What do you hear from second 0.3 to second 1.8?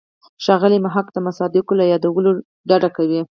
ښاغلی محق د مصادقو